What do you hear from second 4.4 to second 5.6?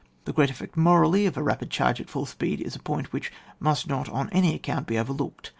account be overlooked.